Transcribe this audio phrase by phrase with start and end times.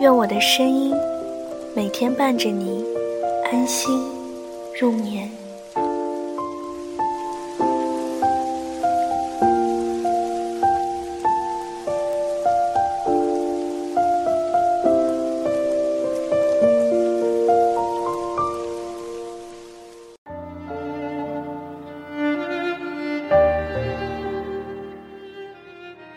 [0.00, 0.94] 愿我的声音
[1.76, 2.82] 每天伴着你
[3.52, 4.02] 安心
[4.80, 5.30] 入眠。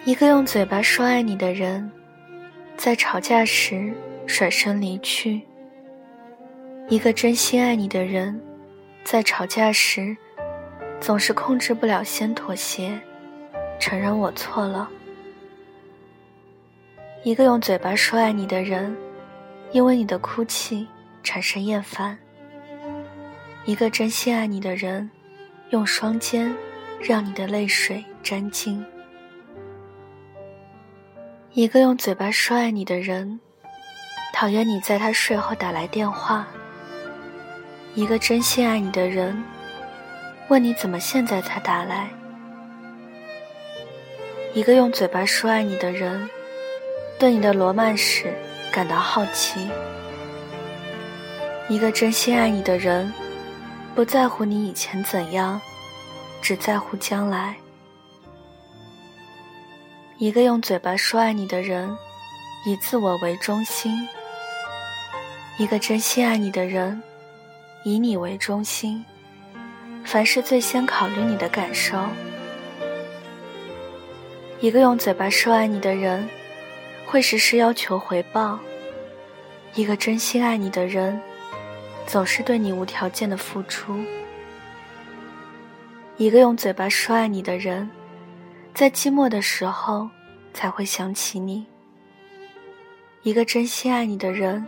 [0.06, 2.03] 一个用嘴巴说爱你的人。
[2.78, 3.94] 在吵架时
[4.28, 5.42] 甩身离去。
[6.90, 8.40] 一个真心爱你的人，
[9.04, 10.16] 在吵架时
[11.00, 13.00] 总是控制不了先妥协，
[13.80, 14.90] 承认我错了。
[17.24, 18.96] 一个用嘴巴说爱你的人，
[19.72, 20.86] 因为你的哭泣
[21.24, 22.18] 产生厌烦。
[23.66, 25.10] 一个真心爱你的人，
[25.70, 26.54] 用双肩
[27.00, 28.84] 让你的泪水沾巾。
[31.56, 33.40] 一个用嘴巴说爱你的人，
[34.34, 36.48] 讨厌你在他睡后打来电话。
[37.94, 39.44] 一个真心爱你的人，
[40.48, 42.10] 问你怎么现在才打来。
[44.56, 46.28] 一个用嘴巴说爱你的人，
[47.20, 48.34] 对你的罗曼史
[48.72, 49.70] 感到好奇。
[51.70, 53.14] 一个真心爱你的人，
[53.94, 55.62] 不在乎你以前怎样，
[56.42, 57.56] 只在乎将来。
[60.20, 61.98] 一个用嘴巴说爱你的人，
[62.66, 63.92] 以自我为中心；
[65.58, 67.02] 一个真心爱你的人，
[67.84, 69.04] 以你为中心，
[70.06, 71.98] 凡事最先考虑你的感受。
[74.60, 76.30] 一个用嘴巴说爱你的人，
[77.08, 78.60] 会时时要求回报；
[79.74, 81.20] 一个真心爱你的人，
[82.06, 84.00] 总是对你无条件的付出。
[86.18, 87.90] 一个用嘴巴说爱你的人。
[88.74, 90.10] 在寂寞的时候，
[90.52, 91.64] 才会想起你。
[93.22, 94.66] 一个真心爱你的人，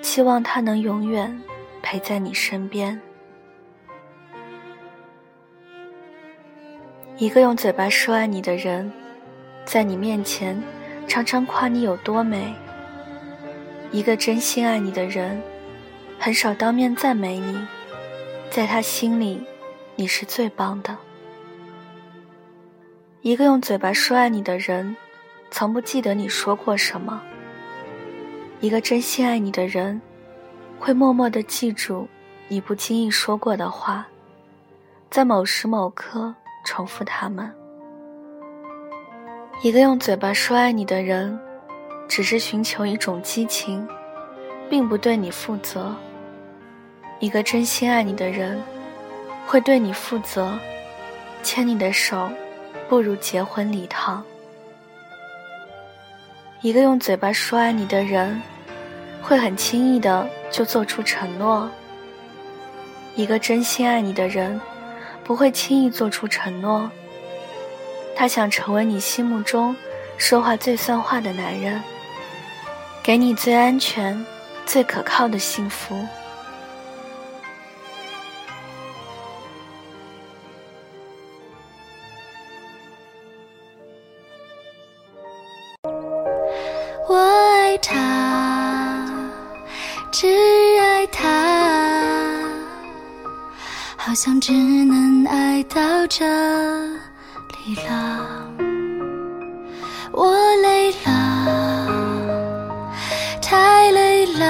[0.00, 1.38] 期望他能永远
[1.82, 2.98] 陪在你身边。
[7.18, 8.90] 一个用嘴巴说爱你的人，
[9.66, 10.60] 在你面前
[11.06, 12.54] 常常夸你有多美。
[13.90, 15.40] 一个真心爱你的人，
[16.18, 17.60] 很少当面赞美你，
[18.50, 19.46] 在他心里，
[19.96, 20.96] 你是最棒的。
[23.22, 24.96] 一个用嘴巴说爱你的人，
[25.48, 27.22] 从不记得你说过什么。
[28.58, 30.02] 一个真心爱你的人，
[30.80, 32.08] 会默默的记住
[32.48, 34.04] 你不经意说过的话，
[35.08, 36.34] 在某时某刻
[36.64, 37.48] 重复他们。
[39.62, 41.38] 一个用嘴巴说爱你的人，
[42.08, 43.86] 只是寻求一种激情，
[44.68, 45.94] 并不对你负责。
[47.20, 48.60] 一个真心爱你的人，
[49.46, 50.58] 会对你负责，
[51.44, 52.28] 牵你的手。
[52.92, 54.22] 不如结婚礼堂。
[56.60, 58.38] 一个用嘴巴说爱你的人，
[59.22, 61.70] 会很轻易的就做出承诺。
[63.16, 64.60] 一个真心爱你的人，
[65.24, 66.90] 不会轻易做出承诺。
[68.14, 69.74] 他想成为你心目中
[70.18, 71.82] 说话最算话的男人，
[73.02, 74.22] 给你最安全、
[74.66, 75.96] 最可靠的幸福。
[87.82, 89.04] 他，
[90.12, 90.28] 只
[90.78, 91.28] 爱他，
[93.96, 98.24] 好像只能爱到这里了。
[100.12, 101.88] 我累了，
[103.42, 104.44] 太累了，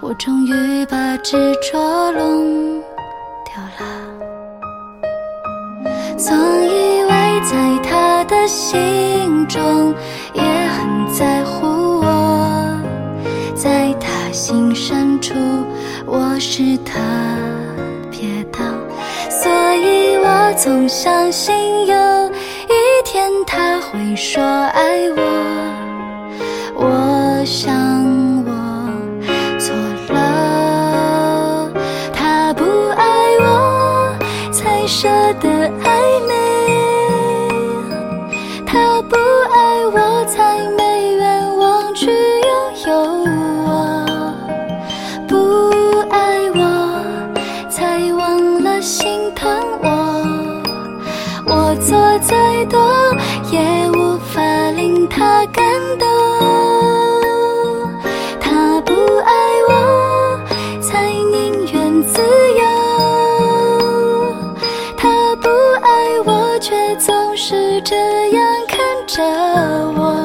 [0.00, 2.80] 我终于把执着弄
[3.44, 3.84] 丢了，
[6.16, 8.78] 总以为在他的心。
[9.48, 9.92] 中
[10.34, 12.80] 也很在乎我，
[13.54, 15.34] 在他心深处
[16.06, 16.98] 我是特
[18.10, 18.58] 别的，
[19.28, 21.54] 所以我总相信
[21.86, 22.30] 有
[22.68, 25.22] 一天他会说爱我。
[26.74, 27.74] 我想
[28.46, 28.50] 我
[29.58, 29.74] 错
[30.14, 31.70] 了，
[32.12, 32.64] 他不
[32.96, 33.04] 爱
[33.40, 34.14] 我
[34.52, 35.08] 才舍
[35.40, 35.48] 得。
[35.84, 35.88] 爱
[51.90, 52.78] 做再多，
[53.50, 53.58] 也
[53.90, 54.40] 无法
[54.76, 55.64] 令他感
[55.98, 56.06] 动。
[58.38, 59.32] 他不爱
[59.68, 60.40] 我，
[60.80, 62.22] 才宁愿自
[62.54, 62.62] 由。
[64.96, 65.48] 他不
[65.82, 67.96] 爱我，却总是这
[68.30, 68.78] 样看
[69.08, 69.24] 着
[69.96, 70.19] 我。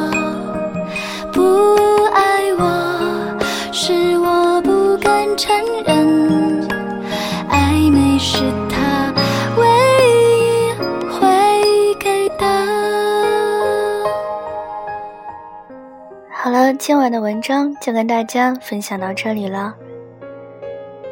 [16.74, 19.74] 今晚的文章就跟大家分享到这里了。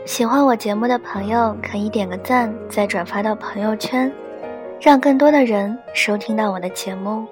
[0.05, 4.11] 喜欢我节目的朋友可以点个赞，再转发到朋友圈，
[4.81, 7.25] 让更多的人收听到我的节目。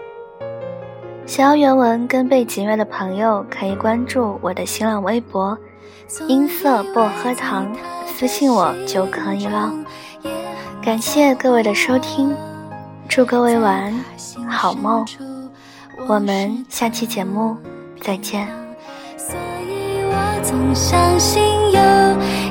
[1.25, 5.57] 想要原文跟背景乐的朋友可以关注我的新浪微博
[6.27, 7.71] “音色薄荷糖”，
[8.07, 9.71] 私信我就可以了。
[10.81, 12.35] 感谢各位的收听，
[13.07, 13.93] 祝各位晚安，
[14.49, 15.05] 好梦。
[16.07, 17.55] 我们下期节目
[18.01, 18.47] 再见。
[19.17, 21.81] 所以我总相信有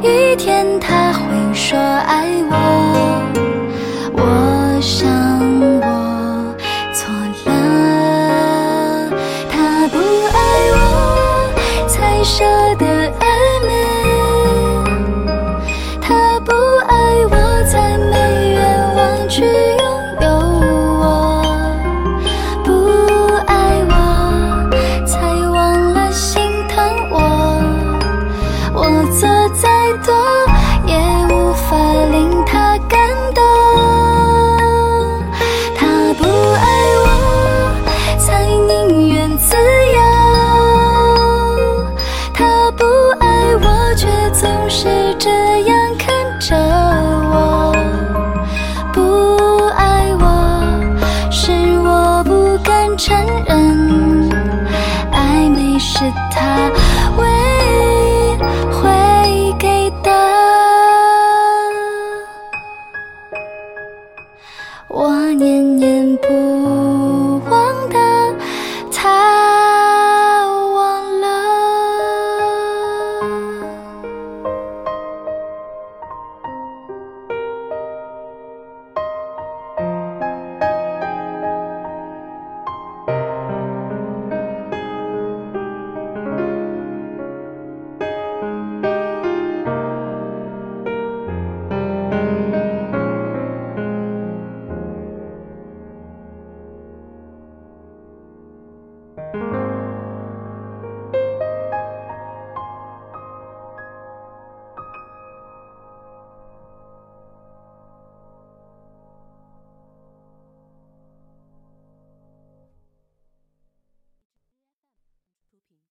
[0.08, 3.20] 一天他会说爱我。
[4.14, 5.19] 我想
[53.00, 53.16] 承
[53.46, 54.28] 认
[55.10, 56.00] 暧昧是